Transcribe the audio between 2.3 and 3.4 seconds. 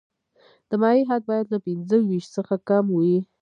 څخه کم وي